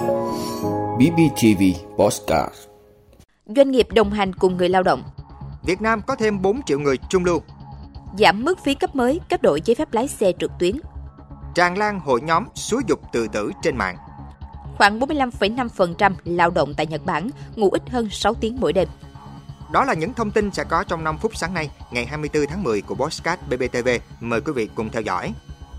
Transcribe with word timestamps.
BBTV 0.00 1.62
Postcard 1.96 2.54
Doanh 3.56 3.70
nghiệp 3.70 3.86
đồng 3.92 4.10
hành 4.10 4.34
cùng 4.34 4.56
người 4.56 4.68
lao 4.68 4.82
động 4.82 5.02
Việt 5.62 5.82
Nam 5.82 6.02
có 6.06 6.14
thêm 6.14 6.42
4 6.42 6.62
triệu 6.66 6.78
người 6.78 6.96
trung 7.08 7.24
lưu. 7.24 7.42
Giảm 8.18 8.44
mức 8.44 8.58
phí 8.64 8.74
cấp 8.74 8.96
mới, 8.96 9.20
cấp 9.28 9.42
đổi 9.42 9.62
giấy 9.64 9.74
phép 9.74 9.92
lái 9.92 10.08
xe 10.08 10.32
trực 10.38 10.50
tuyến 10.58 10.76
Tràn 11.54 11.78
lan 11.78 12.00
hội 12.00 12.20
nhóm 12.20 12.44
xúi 12.54 12.82
dục 12.86 13.00
tự 13.12 13.28
tử 13.28 13.52
trên 13.62 13.76
mạng. 13.76 13.96
Khoảng 14.76 15.00
45,5% 15.00 16.12
lao 16.24 16.50
động 16.50 16.74
tại 16.76 16.86
Nhật 16.86 17.04
Bản 17.04 17.30
ngủ 17.56 17.70
ít 17.70 17.90
hơn 17.90 18.08
6 18.10 18.34
tiếng 18.34 18.60
mỗi 18.60 18.72
đêm. 18.72 18.88
Đó 19.72 19.84
là 19.84 19.94
những 19.94 20.14
thông 20.14 20.30
tin 20.30 20.50
sẽ 20.50 20.64
có 20.64 20.84
trong 20.84 21.04
5 21.04 21.18
phút 21.18 21.36
sáng 21.36 21.54
nay, 21.54 21.70
ngày 21.90 22.06
24 22.06 22.46
tháng 22.46 22.62
10 22.62 22.82
của 22.82 22.94
Postcard 22.94 23.42
BBTV. 23.50 23.88
Mời 24.20 24.40
quý 24.40 24.52
vị 24.52 24.68
cùng 24.74 24.88
theo 24.90 25.02
dõi. 25.02 25.32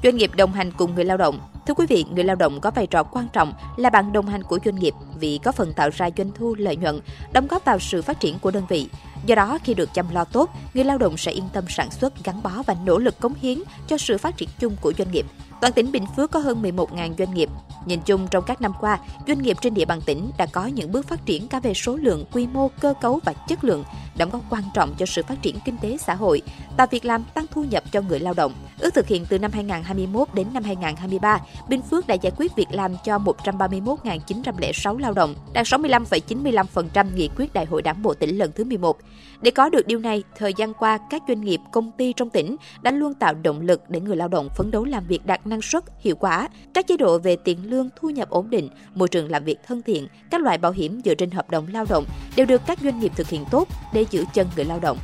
Doanh 0.04 0.18
nghiệp 0.18 0.32
đồng 0.36 0.54
hành 0.54 0.72
cùng 0.72 0.96
người 0.96 1.06
lao 1.06 1.18
động. 1.18 1.40
Thưa 1.68 1.74
quý 1.74 1.86
vị, 1.90 2.06
người 2.12 2.24
lao 2.24 2.36
động 2.36 2.62
có 2.62 2.72
vai 2.72 2.88
trò 2.88 3.04
quan 3.04 3.28
trọng 3.34 3.54
là 3.78 3.90
bạn 3.90 4.14
đồng 4.14 4.26
hành 4.26 4.44
của 4.44 4.60
doanh 4.66 4.76
nghiệp 4.76 4.94
vì 5.20 5.40
có 5.44 5.52
phần 5.52 5.74
tạo 5.74 5.90
ra 5.94 6.10
doanh 6.18 6.32
thu 6.36 6.56
lợi 6.56 6.76
nhuận, 6.76 7.00
đóng 7.34 7.48
góp 7.48 7.66
vào 7.66 7.80
sự 7.80 8.02
phát 8.02 8.20
triển 8.20 8.40
của 8.40 8.52
đơn 8.52 8.64
vị. 8.70 8.90
Do 9.26 9.36
đó, 9.36 9.58
khi 9.64 9.74
được 9.74 9.94
chăm 9.94 10.06
lo 10.14 10.24
tốt, 10.24 10.50
người 10.74 10.84
lao 10.84 10.98
động 10.98 11.18
sẽ 11.18 11.32
yên 11.32 11.44
tâm 11.54 11.64
sản 11.70 11.92
xuất, 11.92 12.24
gắn 12.24 12.44
bó 12.44 12.64
và 12.66 12.76
nỗ 12.86 12.98
lực 12.98 13.20
cống 13.20 13.34
hiến 13.34 13.60
cho 13.88 13.98
sự 13.98 14.18
phát 14.18 14.38
triển 14.38 14.50
chung 14.60 14.76
của 14.82 14.94
doanh 14.98 15.12
nghiệp. 15.12 15.26
Toàn 15.62 15.74
tỉnh 15.74 15.92
Bình 15.92 16.06
Phước 16.16 16.32
có 16.32 16.40
hơn 16.40 16.62
11.000 16.62 17.14
doanh 17.18 17.34
nghiệp. 17.34 17.50
Nhìn 17.86 18.00
chung 18.06 18.28
trong 18.32 18.44
các 18.48 18.62
năm 18.62 18.74
qua, 18.80 19.00
doanh 19.28 19.42
nghiệp 19.42 19.58
trên 19.62 19.74
địa 19.74 19.86
bàn 19.86 20.02
tỉnh 20.06 20.32
đã 20.38 20.46
có 20.46 20.66
những 20.66 20.92
bước 20.92 21.08
phát 21.08 21.26
triển 21.26 21.48
cả 21.48 21.60
về 21.60 21.74
số 21.74 21.96
lượng, 21.96 22.26
quy 22.32 22.48
mô, 22.48 22.68
cơ 22.80 22.94
cấu 23.02 23.20
và 23.26 23.34
chất 23.34 23.64
lượng, 23.64 23.84
đóng 24.18 24.30
góp 24.30 24.42
quan 24.50 24.64
trọng 24.74 24.96
cho 24.98 25.06
sự 25.06 25.24
phát 25.28 25.42
triển 25.42 25.60
kinh 25.66 25.78
tế 25.78 25.98
xã 25.98 26.16
hội, 26.16 26.42
tạo 26.78 26.88
việc 26.92 27.06
làm 27.06 27.24
tăng 27.34 27.46
thu 27.52 27.64
nhập 27.64 27.84
cho 27.92 28.02
người 28.02 28.20
lao 28.20 28.34
động. 28.34 28.54
Ước 28.92 28.96
thực 28.96 29.08
hiện 29.08 29.26
từ 29.30 29.40
năm 29.40 29.52
2021 29.52 30.28
đến 30.34 30.48
năm 30.54 30.64
2023, 30.64 31.40
Bình 31.70 31.82
Phước 31.82 32.08
đã 32.08 32.16
giải 32.16 32.32
quyết 32.38 32.56
việc 32.56 32.68
làm 32.72 32.96
cho 33.04 33.18
131.906 33.18 34.98
lao 34.98 35.14
động, 35.14 35.36
đạt 35.54 35.66
65,95% 35.66 37.06
nghị 37.16 37.30
quyết 37.38 37.54
Đại 37.54 37.66
hội 37.66 37.82
Đảng 37.82 38.02
bộ 38.02 38.14
tỉnh 38.14 38.38
lần 38.38 38.52
thứ 38.56 38.64
11. 38.64 38.98
Để 39.42 39.52
có 39.52 39.70
được 39.70 39.88
điều 39.88 40.00
này, 40.00 40.24
thời 40.38 40.54
gian 40.54 40.74
qua, 40.74 41.00
các 41.10 41.24
doanh 41.28 41.42
nghiệp, 41.42 41.60
công 41.72 41.92
ty 41.92 42.14
trong 42.14 42.30
tỉnh 42.30 42.56
đã 42.82 42.92
luôn 42.92 43.14
tạo 43.14 43.34
động 43.34 43.62
lực 43.62 43.90
để 43.90 44.00
người 44.00 44.16
lao 44.16 44.28
động 44.28 44.50
phấn 44.58 44.72
đấu 44.72 44.86
làm 44.86 45.08
việc 45.08 45.26
đạt 45.26 45.48
năng 45.48 45.62
suất, 45.62 45.84
hiệu 46.00 46.16
quả. 46.16 46.50
Các 46.74 46.88
chế 46.88 46.98
độ 46.98 47.18
về 47.18 47.36
tiền 47.36 47.70
lương, 47.70 47.90
thu 47.96 48.10
nhập 48.10 48.30
ổn 48.30 48.50
định, 48.50 48.70
môi 48.96 49.08
trường 49.08 49.32
làm 49.32 49.44
việc 49.44 49.58
thân 49.68 49.82
thiện, 49.82 50.08
các 50.32 50.42
loại 50.42 50.58
bảo 50.58 50.72
hiểm 50.72 51.02
dựa 51.06 51.16
trên 51.16 51.32
hợp 51.32 51.50
đồng 51.50 51.68
lao 51.74 51.86
động 51.90 52.06
đều 52.36 52.46
được 52.46 52.62
các 52.68 52.80
doanh 52.84 53.00
nghiệp 53.00 53.12
thực 53.16 53.30
hiện 53.30 53.46
tốt 53.52 53.68
để 53.94 54.06
giữ 54.12 54.26
chân 54.34 54.48
người 54.56 54.66
lao 54.66 54.80
động. 54.80 54.98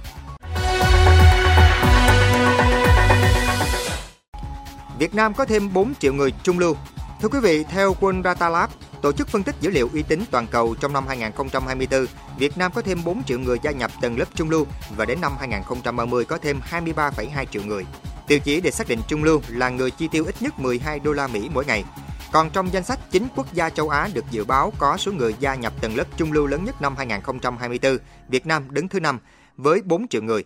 Việt 4.99 5.15
Nam 5.15 5.33
có 5.33 5.45
thêm 5.45 5.73
4 5.73 5.93
triệu 5.95 6.13
người 6.13 6.31
trung 6.43 6.59
lưu. 6.59 6.75
Thưa 7.21 7.27
quý 7.27 7.39
vị, 7.39 7.63
theo 7.63 7.95
World 7.99 8.23
Data 8.23 8.49
Lab, 8.49 8.69
tổ 9.01 9.11
chức 9.11 9.27
phân 9.27 9.43
tích 9.43 9.55
dữ 9.61 9.69
liệu 9.69 9.89
uy 9.93 10.03
tín 10.03 10.23
toàn 10.31 10.47
cầu 10.47 10.75
trong 10.79 10.93
năm 10.93 11.07
2024, 11.07 12.05
Việt 12.37 12.57
Nam 12.57 12.71
có 12.75 12.81
thêm 12.81 13.03
4 13.03 13.23
triệu 13.23 13.39
người 13.39 13.57
gia 13.61 13.71
nhập 13.71 13.91
tầng 14.01 14.19
lớp 14.19 14.25
trung 14.35 14.49
lưu 14.49 14.67
và 14.97 15.05
đến 15.05 15.21
năm 15.21 15.31
2030 15.39 16.25
có 16.25 16.37
thêm 16.37 16.59
23,2 16.69 17.45
triệu 17.45 17.63
người. 17.63 17.85
Tiêu 18.27 18.39
chí 18.39 18.61
để 18.61 18.71
xác 18.71 18.87
định 18.87 18.99
trung 19.07 19.23
lưu 19.23 19.41
là 19.47 19.69
người 19.69 19.91
chi 19.91 20.07
tiêu 20.11 20.25
ít 20.25 20.35
nhất 20.39 20.59
12 20.59 20.99
đô 20.99 21.11
la 21.11 21.27
Mỹ 21.27 21.49
mỗi 21.53 21.65
ngày. 21.65 21.83
Còn 22.31 22.49
trong 22.49 22.73
danh 22.73 22.83
sách 22.83 22.99
9 23.11 23.27
quốc 23.35 23.53
gia 23.53 23.69
châu 23.69 23.89
Á 23.89 24.09
được 24.13 24.25
dự 24.31 24.45
báo 24.45 24.73
có 24.77 24.97
số 24.97 25.11
người 25.11 25.35
gia 25.39 25.55
nhập 25.55 25.73
tầng 25.81 25.95
lớp 25.95 26.07
trung 26.17 26.31
lưu 26.31 26.47
lớn 26.47 26.65
nhất 26.65 26.81
năm 26.81 26.95
2024, 26.97 27.97
Việt 28.29 28.45
Nam 28.45 28.63
đứng 28.69 28.87
thứ 28.87 28.99
5 28.99 29.19
với 29.57 29.81
4 29.85 30.07
triệu 30.07 30.21
người. 30.21 30.43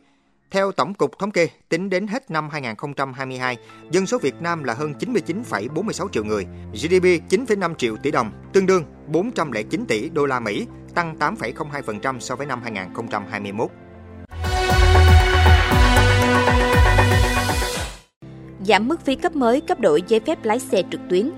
Theo 0.52 0.72
Tổng 0.72 0.94
cục 0.94 1.20
Thống 1.20 1.32
kê, 1.32 1.48
tính 1.70 1.90
đến 1.90 2.08
hết 2.08 2.32
năm 2.32 2.50
2022, 2.50 3.58
dân 3.92 4.06
số 4.06 4.18
Việt 4.18 4.42
Nam 4.42 4.64
là 4.64 4.74
hơn 4.74 4.94
99,46 5.00 6.08
triệu 6.10 6.24
người, 6.24 6.46
GDP 6.74 7.04
9,5 7.30 7.76
triệu 7.76 7.98
tỷ 8.04 8.12
đồng, 8.12 8.32
tương 8.54 8.66
đương 8.66 8.84
409 9.08 9.86
tỷ 9.88 10.10
đô 10.10 10.26
la 10.26 10.40
Mỹ, 10.40 10.68
tăng 10.96 11.16
8,02% 11.20 12.20
so 12.20 12.36
với 12.36 12.48
năm 12.48 12.62
2021. 12.64 13.70
Giảm 18.68 18.88
mức 18.88 19.06
phí 19.06 19.16
cấp 19.16 19.36
mới, 19.36 19.62
cấp 19.62 19.80
đổi 19.80 20.04
giấy 20.08 20.20
phép 20.20 20.46
lái 20.46 20.60
xe 20.60 20.84
trực 20.92 21.02
tuyến, 21.10 21.32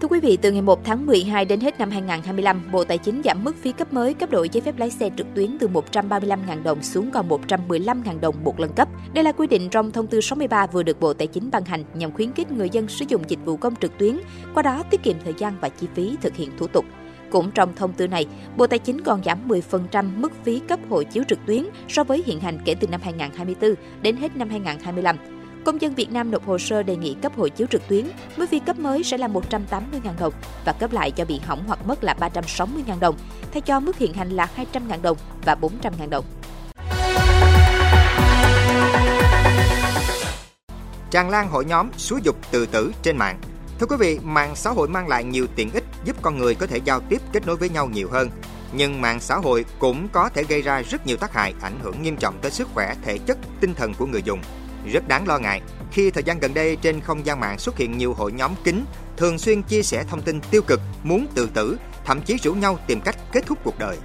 Thưa 0.00 0.08
quý 0.08 0.20
vị, 0.20 0.38
từ 0.42 0.52
ngày 0.52 0.62
1 0.62 0.84
tháng 0.84 1.06
12 1.06 1.44
đến 1.44 1.60
hết 1.60 1.78
năm 1.78 1.90
2025, 1.90 2.62
Bộ 2.72 2.84
Tài 2.84 2.98
chính 2.98 3.22
giảm 3.24 3.44
mức 3.44 3.56
phí 3.62 3.72
cấp 3.72 3.92
mới 3.92 4.14
cấp 4.14 4.30
đổi 4.30 4.48
giấy 4.48 4.60
phép 4.60 4.78
lái 4.78 4.90
xe 4.90 5.10
trực 5.16 5.26
tuyến 5.34 5.58
từ 5.58 5.68
135.000 5.68 6.62
đồng 6.62 6.82
xuống 6.82 7.10
còn 7.10 7.28
115.000 7.28 8.20
đồng 8.20 8.34
một 8.44 8.60
lần 8.60 8.72
cấp. 8.72 8.88
Đây 9.14 9.24
là 9.24 9.32
quy 9.32 9.46
định 9.46 9.68
trong 9.68 9.90
thông 9.90 10.06
tư 10.06 10.20
63 10.20 10.66
vừa 10.66 10.82
được 10.82 11.00
Bộ 11.00 11.12
Tài 11.12 11.26
chính 11.26 11.50
ban 11.50 11.64
hành 11.64 11.84
nhằm 11.94 12.12
khuyến 12.12 12.32
khích 12.32 12.52
người 12.52 12.70
dân 12.70 12.88
sử 12.88 13.04
dụng 13.08 13.22
dịch 13.28 13.38
vụ 13.44 13.56
công 13.56 13.76
trực 13.76 13.98
tuyến, 13.98 14.16
qua 14.54 14.62
đó 14.62 14.82
tiết 14.90 15.02
kiệm 15.02 15.16
thời 15.24 15.34
gian 15.38 15.54
và 15.60 15.68
chi 15.68 15.86
phí 15.94 16.16
thực 16.22 16.36
hiện 16.36 16.50
thủ 16.58 16.66
tục. 16.66 16.84
Cũng 17.30 17.50
trong 17.50 17.74
thông 17.76 17.92
tư 17.92 18.08
này, 18.08 18.26
Bộ 18.56 18.66
Tài 18.66 18.78
chính 18.78 19.00
còn 19.00 19.24
giảm 19.24 19.48
10% 19.48 20.04
mức 20.16 20.32
phí 20.44 20.60
cấp 20.68 20.80
hộ 20.88 21.02
chiếu 21.02 21.24
trực 21.28 21.38
tuyến 21.46 21.64
so 21.88 22.04
với 22.04 22.22
hiện 22.26 22.40
hành 22.40 22.58
kể 22.64 22.74
từ 22.80 22.86
năm 22.86 23.00
2024 23.04 23.74
đến 24.02 24.16
hết 24.16 24.36
năm 24.36 24.48
2025. 24.48 25.39
Công 25.64 25.80
dân 25.80 25.94
Việt 25.94 26.12
Nam 26.12 26.30
nộp 26.30 26.46
hồ 26.46 26.58
sơ 26.58 26.82
đề 26.82 26.96
nghị 26.96 27.16
cấp 27.22 27.32
hộ 27.36 27.48
chiếu 27.48 27.66
trực 27.70 27.88
tuyến, 27.88 28.06
mức 28.36 28.46
phí 28.50 28.60
cấp 28.60 28.78
mới 28.78 29.04
sẽ 29.04 29.18
là 29.18 29.28
180.000 29.28 29.80
đồng 30.18 30.32
và 30.64 30.72
cấp 30.72 30.92
lại 30.92 31.10
cho 31.10 31.24
bị 31.24 31.40
hỏng 31.44 31.64
hoặc 31.66 31.86
mất 31.86 32.04
là 32.04 32.14
360.000 32.20 33.00
đồng, 33.00 33.16
thay 33.52 33.60
cho 33.60 33.80
mức 33.80 33.98
hiện 33.98 34.14
hành 34.14 34.30
là 34.30 34.48
200.000 34.56 35.02
đồng 35.02 35.16
và 35.44 35.56
400.000 35.60 36.08
đồng. 36.10 36.24
Tràn 41.10 41.30
lan 41.30 41.48
hội 41.48 41.64
nhóm 41.64 41.88
xúi 41.96 42.20
dục 42.24 42.36
tự 42.50 42.66
tử 42.66 42.92
trên 43.02 43.16
mạng. 43.16 43.40
Thưa 43.78 43.86
quý 43.86 43.96
vị, 43.98 44.18
mạng 44.22 44.56
xã 44.56 44.70
hội 44.70 44.88
mang 44.88 45.08
lại 45.08 45.24
nhiều 45.24 45.46
tiện 45.56 45.70
ích 45.70 45.84
giúp 46.04 46.16
con 46.22 46.38
người 46.38 46.54
có 46.54 46.66
thể 46.66 46.80
giao 46.84 47.00
tiếp 47.00 47.22
kết 47.32 47.46
nối 47.46 47.56
với 47.56 47.68
nhau 47.68 47.88
nhiều 47.88 48.08
hơn. 48.10 48.30
Nhưng 48.72 49.00
mạng 49.00 49.20
xã 49.20 49.36
hội 49.36 49.64
cũng 49.78 50.08
có 50.12 50.28
thể 50.28 50.44
gây 50.48 50.62
ra 50.62 50.82
rất 50.82 51.06
nhiều 51.06 51.16
tác 51.16 51.32
hại 51.32 51.54
ảnh 51.62 51.78
hưởng 51.82 52.02
nghiêm 52.02 52.16
trọng 52.16 52.38
tới 52.42 52.50
sức 52.50 52.68
khỏe, 52.74 52.94
thể 53.04 53.18
chất, 53.18 53.38
tinh 53.60 53.74
thần 53.74 53.94
của 53.94 54.06
người 54.06 54.22
dùng. 54.22 54.40
Rất 54.92 55.08
đáng 55.08 55.28
lo 55.28 55.38
ngại 55.38 55.60
khi 55.92 56.10
thời 56.10 56.22
gian 56.22 56.40
gần 56.40 56.54
đây 56.54 56.76
trên 56.76 57.00
không 57.00 57.26
gian 57.26 57.40
mạng 57.40 57.58
xuất 57.58 57.76
hiện 57.76 57.98
nhiều 57.98 58.14
hội 58.14 58.32
nhóm 58.32 58.54
kín 58.64 58.84
thường 59.16 59.38
xuyên 59.38 59.62
chia 59.62 59.82
sẻ 59.82 60.04
thông 60.04 60.22
tin 60.22 60.40
tiêu 60.50 60.62
cực, 60.62 60.80
muốn 61.02 61.26
tự 61.34 61.48
tử, 61.54 61.78
thậm 62.04 62.20
chí 62.22 62.36
rủ 62.36 62.54
nhau 62.54 62.78
tìm 62.86 63.00
cách 63.00 63.16
kết 63.32 63.46
thúc 63.46 63.58
cuộc 63.64 63.78
đời. 63.78 63.96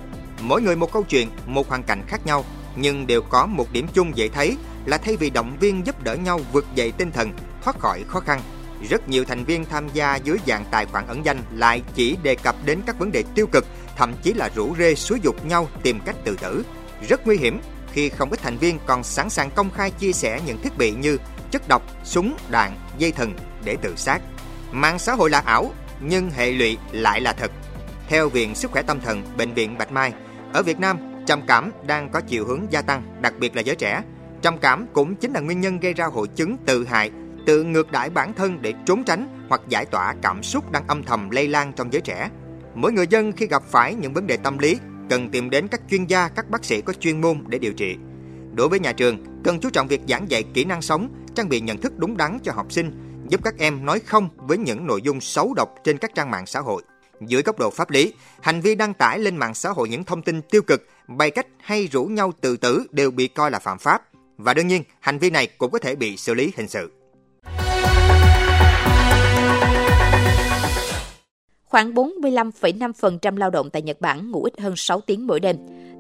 Mỗi 0.42 0.62
người 0.62 0.76
một 0.76 0.92
câu 0.92 1.04
chuyện, 1.04 1.30
một 1.46 1.70
hoàn 1.70 1.84
cảnh 1.84 2.04
khác 2.08 2.26
nhau, 2.26 2.46
nhưng 2.76 3.08
đều 3.08 3.22
có 3.22 3.46
một 3.46 3.72
điểm 3.72 3.88
chung 3.94 4.18
dễ 4.18 4.30
thấy 4.30 4.58
là 4.86 4.98
thay 4.98 5.18
vì 5.18 5.30
động 5.30 5.58
viên 5.60 5.86
giúp 5.86 6.04
đỡ 6.04 6.16
nhau 6.16 6.40
vượt 6.52 6.66
dậy 6.76 6.92
tinh 6.98 7.12
thần, 7.12 7.32
thoát 7.64 7.80
khỏi 7.80 8.04
khó 8.08 8.20
khăn, 8.20 8.42
rất 8.90 9.10
nhiều 9.10 9.26
thành 9.26 9.44
viên 9.44 9.66
tham 9.66 9.90
gia 9.94 10.16
dưới 10.16 10.38
dạng 10.48 10.66
tài 10.72 10.86
khoản 10.86 11.08
ẩn 11.08 11.26
danh 11.26 11.42
lại 11.52 11.82
chỉ 11.96 12.18
đề 12.24 12.36
cập 12.36 12.56
đến 12.66 12.80
các 12.86 13.00
vấn 13.00 13.12
đề 13.12 13.24
tiêu 13.36 13.48
cực, 13.48 13.66
thậm 13.98 14.14
chí 14.24 14.34
là 14.34 14.50
rủ 14.56 14.76
rê 14.76 14.96
xúi 14.96 15.20
dục 15.24 15.46
nhau 15.46 15.68
tìm 15.84 16.00
cách 16.06 16.16
tự 16.24 16.38
tử. 16.42 16.66
Rất 17.10 17.28
nguy 17.28 17.38
hiểm 17.38 17.60
khi 17.96 18.10
không 18.10 18.30
ít 18.30 18.40
thành 18.40 18.58
viên 18.58 18.80
còn 18.86 19.04
sẵn 19.04 19.30
sàng 19.30 19.50
công 19.52 19.72
khai 19.72 19.92
chia 19.92 20.12
sẻ 20.12 20.42
những 20.46 20.62
thiết 20.62 20.78
bị 20.78 20.92
như 20.92 21.18
chất 21.52 21.68
độc, 21.68 21.82
súng, 22.04 22.38
đạn, 22.50 22.72
dây 22.98 23.12
thần 23.12 23.34
để 23.64 23.78
tự 23.82 23.96
sát. 23.96 24.22
Mạng 24.72 25.00
xã 25.00 25.14
hội 25.14 25.30
là 25.30 25.40
ảo, 25.40 25.72
nhưng 26.02 26.32
hệ 26.32 26.52
lụy 26.52 26.78
lại 26.92 27.22
là 27.22 27.34
thật. 27.34 27.52
Theo 28.08 28.30
Viện 28.30 28.56
Sức 28.56 28.72
khỏe 28.72 28.82
Tâm 28.82 29.00
thần 29.00 29.24
Bệnh 29.38 29.54
viện 29.54 29.78
Bạch 29.78 29.92
Mai, 29.92 30.14
ở 30.54 30.64
Việt 30.64 30.80
Nam, 30.80 30.98
trầm 31.26 31.42
cảm 31.48 31.72
đang 31.88 32.10
có 32.10 32.22
chiều 32.22 32.46
hướng 32.46 32.62
gia 32.70 32.82
tăng, 32.82 33.04
đặc 33.22 33.34
biệt 33.40 33.56
là 33.56 33.62
giới 33.62 33.76
trẻ. 33.76 34.02
Trầm 34.42 34.58
cảm 34.58 34.88
cũng 34.94 35.16
chính 35.16 35.34
là 35.34 35.40
nguyên 35.40 35.62
nhân 35.62 35.80
gây 35.80 35.94
ra 35.94 36.06
hội 36.06 36.28
chứng 36.28 36.58
tự 36.66 36.86
hại, 36.86 37.12
tự 37.46 37.64
ngược 37.64 37.92
đãi 37.92 38.10
bản 38.10 38.34
thân 38.34 38.62
để 38.62 38.74
trốn 38.86 39.04
tránh 39.04 39.46
hoặc 39.50 39.62
giải 39.68 39.86
tỏa 39.86 40.16
cảm 40.22 40.44
xúc 40.44 40.72
đang 40.72 40.88
âm 40.88 41.04
thầm 41.04 41.30
lây 41.30 41.48
lan 41.48 41.74
trong 41.74 41.94
giới 41.94 42.02
trẻ. 42.02 42.30
Mỗi 42.76 42.92
người 42.92 43.08
dân 43.08 43.32
khi 43.32 43.48
gặp 43.48 43.64
phải 43.64 43.96
những 43.96 44.14
vấn 44.14 44.28
đề 44.28 44.38
tâm 44.38 44.58
lý 44.58 44.78
cần 45.10 45.30
tìm 45.30 45.50
đến 45.50 45.68
các 45.68 45.82
chuyên 45.90 46.06
gia, 46.06 46.30
các 46.30 46.50
bác 46.50 46.66
sĩ 46.66 46.82
có 46.82 46.94
chuyên 46.94 47.22
môn 47.22 47.44
để 47.48 47.60
điều 47.60 47.74
trị. 47.74 47.96
Đối 48.54 48.70
với 48.70 48.80
nhà 48.80 48.92
trường, 48.92 49.18
cần 49.44 49.60
chú 49.60 49.70
trọng 49.70 49.88
việc 49.88 50.02
giảng 50.08 50.32
dạy 50.32 50.44
kỹ 50.54 50.66
năng 50.66 50.82
sống, 50.82 51.10
trang 51.36 51.50
bị 51.50 51.62
nhận 51.62 51.78
thức 51.78 51.94
đúng 51.98 52.18
đắn 52.18 52.38
cho 52.44 52.52
học 52.52 52.72
sinh, 52.72 52.92
giúp 53.30 53.42
các 53.44 53.58
em 53.58 53.86
nói 53.86 54.00
không 54.00 54.30
với 54.38 54.58
những 54.58 54.88
nội 54.88 55.02
dung 55.02 55.22
xấu 55.22 55.54
độc 55.54 55.76
trên 55.84 55.98
các 55.98 56.16
trang 56.16 56.32
mạng 56.32 56.46
xã 56.46 56.60
hội. 56.60 56.84
Dưới 57.22 57.42
góc 57.42 57.60
độ 57.60 57.70
pháp 57.70 57.90
lý, 57.90 58.14
hành 58.42 58.62
vi 58.62 58.76
đăng 58.76 58.94
tải 58.94 59.20
lên 59.20 59.38
mạng 59.38 59.54
xã 59.54 59.70
hội 59.70 59.90
những 59.90 60.04
thông 60.04 60.22
tin 60.22 60.42
tiêu 60.42 60.62
cực, 60.62 60.88
bày 61.08 61.32
cách 61.32 61.48
hay 61.60 61.88
rủ 61.88 62.06
nhau 62.06 62.32
tự 62.42 62.58
tử 62.58 62.86
đều 62.92 63.12
bị 63.12 63.28
coi 63.28 63.52
là 63.52 63.60
phạm 63.60 63.78
pháp. 63.78 64.02
Và 64.38 64.54
đương 64.54 64.68
nhiên, 64.68 64.84
hành 65.00 65.18
vi 65.18 65.30
này 65.30 65.48
cũng 65.58 65.72
có 65.72 65.80
thể 65.80 65.96
bị 65.96 66.18
xử 66.18 66.34
lý 66.34 66.52
hình 66.56 66.68
sự. 66.68 66.92
Khoảng 71.76 71.94
45,5% 71.94 73.38
lao 73.38 73.50
động 73.50 73.70
tại 73.70 73.82
Nhật 73.82 74.02
Bản 74.02 74.32
ngủ 74.32 74.44
ít 74.44 74.60
hơn 74.60 74.74
6 74.76 75.02
tiếng 75.02 75.28
mỗi 75.28 75.40
đêm. 75.40 75.56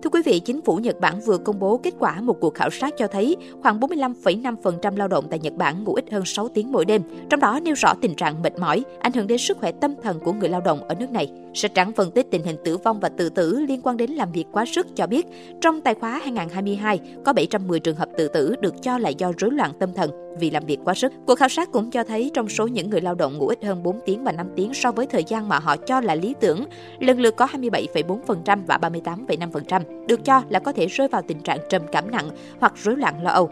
Thưa 0.05 0.09
quý 0.09 0.21
vị, 0.25 0.39
chính 0.39 0.61
phủ 0.61 0.75
Nhật 0.75 0.99
Bản 0.99 1.21
vừa 1.21 1.37
công 1.37 1.59
bố 1.59 1.77
kết 1.77 1.93
quả 1.99 2.21
một 2.21 2.37
cuộc 2.41 2.53
khảo 2.53 2.69
sát 2.69 2.93
cho 2.97 3.07
thấy 3.07 3.35
khoảng 3.61 3.79
45,5% 3.79 4.97
lao 4.97 5.07
động 5.07 5.27
tại 5.29 5.39
Nhật 5.39 5.53
Bản 5.53 5.83
ngủ 5.83 5.93
ít 5.93 6.05
hơn 6.11 6.25
6 6.25 6.47
tiếng 6.47 6.71
mỗi 6.71 6.85
đêm, 6.85 7.01
trong 7.29 7.39
đó 7.39 7.59
nêu 7.63 7.75
rõ 7.77 7.93
tình 8.01 8.15
trạng 8.15 8.41
mệt 8.41 8.59
mỏi, 8.59 8.83
ảnh 8.99 9.13
hưởng 9.13 9.27
đến 9.27 9.37
sức 9.37 9.57
khỏe 9.57 9.71
tâm 9.71 9.95
thần 10.03 10.19
của 10.19 10.33
người 10.33 10.49
lao 10.49 10.61
động 10.61 10.87
ở 10.87 10.95
nước 10.95 11.11
này. 11.11 11.31
Sách 11.53 11.73
trắng 11.73 11.91
phân 11.91 12.11
tích 12.11 12.27
tình 12.31 12.43
hình 12.43 12.55
tử 12.65 12.77
vong 12.77 12.99
và 12.99 13.09
tự 13.09 13.29
tử 13.29 13.59
liên 13.67 13.81
quan 13.83 13.97
đến 13.97 14.11
làm 14.11 14.31
việc 14.31 14.45
quá 14.51 14.65
sức 14.65 14.87
cho 14.95 15.07
biết, 15.07 15.25
trong 15.61 15.81
tài 15.81 15.93
khóa 15.93 16.19
2022 16.23 16.99
có 17.25 17.33
710 17.33 17.79
trường 17.79 17.95
hợp 17.95 18.09
tự 18.17 18.27
tử 18.27 18.55
được 18.61 18.73
cho 18.81 18.97
là 18.97 19.09
do 19.09 19.31
rối 19.37 19.51
loạn 19.51 19.71
tâm 19.79 19.93
thần 19.93 20.11
vì 20.39 20.49
làm 20.49 20.65
việc 20.65 20.79
quá 20.85 20.93
sức. 20.93 21.11
Cuộc 21.27 21.35
khảo 21.35 21.49
sát 21.49 21.71
cũng 21.71 21.91
cho 21.91 22.03
thấy 22.03 22.31
trong 22.33 22.49
số 22.49 22.67
những 22.67 22.89
người 22.89 23.01
lao 23.01 23.15
động 23.15 23.37
ngủ 23.37 23.47
ít 23.47 23.63
hơn 23.63 23.83
4 23.83 23.99
tiếng 24.05 24.23
và 24.23 24.31
5 24.31 24.47
tiếng 24.55 24.73
so 24.73 24.91
với 24.91 25.05
thời 25.05 25.23
gian 25.23 25.49
mà 25.49 25.59
họ 25.59 25.77
cho 25.77 26.01
là 26.01 26.15
lý 26.15 26.35
tưởng, 26.39 26.65
lần 26.99 27.19
lượt 27.19 27.35
có 27.35 27.45
27,4% 27.45 28.59
và 28.67 28.77
38,5% 28.77 29.94
được 30.07 30.25
cho 30.25 30.41
là 30.49 30.59
có 30.59 30.71
thể 30.71 30.87
rơi 30.87 31.07
vào 31.07 31.21
tình 31.27 31.39
trạng 31.39 31.59
trầm 31.69 31.81
cảm 31.91 32.11
nặng 32.11 32.29
hoặc 32.59 32.73
rối 32.75 32.95
loạn 32.95 33.23
lo 33.23 33.31
âu. 33.31 33.49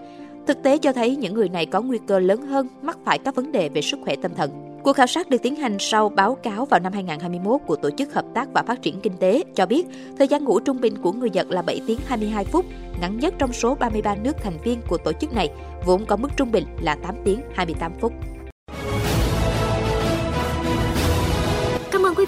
Thực 0.48 0.64
tế 0.64 0.78
cho 0.78 0.94
thấy 0.94 1.16
những 1.16 1.34
người 1.34 1.50
này 1.50 1.66
có 1.66 1.82
nguy 1.82 2.00
cơ 2.08 2.20
lớn 2.20 2.42
hơn 2.42 2.68
mắc 2.82 2.98
phải 3.06 3.20
các 3.20 3.36
vấn 3.36 3.52
đề 3.52 3.70
về 3.70 3.82
sức 3.82 4.00
khỏe 4.04 4.16
tâm 4.22 4.32
thần. 4.36 4.80
Cuộc 4.84 4.94
khảo 4.94 5.08
sát 5.08 5.30
được 5.30 5.42
tiến 5.42 5.56
hành 5.56 5.78
sau 5.80 6.10
báo 6.10 6.36
cáo 6.36 6.66
vào 6.66 6.80
năm 6.80 6.94
2021 6.94 7.62
của 7.66 7.76
Tổ 7.76 7.90
chức 7.90 8.14
Hợp 8.14 8.26
tác 8.34 8.54
và 8.54 8.64
Phát 8.64 8.82
triển 8.82 9.00
Kinh 9.00 9.14
tế 9.20 9.44
cho 9.56 9.66
biết 9.66 9.88
thời 10.18 10.28
gian 10.28 10.44
ngủ 10.44 10.60
trung 10.60 10.82
bình 10.82 10.98
của 10.98 11.12
người 11.12 11.30
Nhật 11.30 11.52
là 11.52 11.62
7 11.62 11.82
tiếng 11.88 12.00
22 12.06 12.46
phút, 12.46 12.66
ngắn 13.02 13.20
nhất 13.20 13.34
trong 13.38 13.54
số 13.54 13.76
33 13.76 14.16
nước 14.16 14.38
thành 14.44 14.58
viên 14.64 14.80
của 14.88 14.98
tổ 14.98 15.12
chức 15.14 15.34
này, 15.34 15.50
vốn 15.86 16.06
có 16.06 16.16
mức 16.16 16.30
trung 16.38 16.52
bình 16.52 16.66
là 16.82 16.96
8 16.96 17.16
tiếng 17.24 17.40
28 17.54 17.94
phút. 18.00 18.14